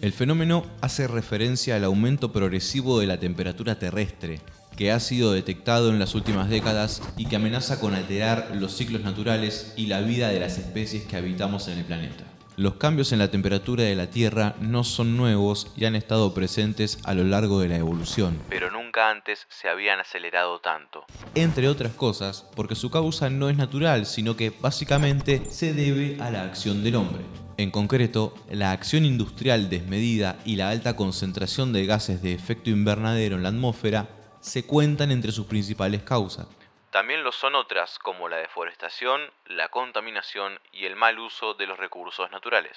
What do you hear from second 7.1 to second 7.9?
y que amenaza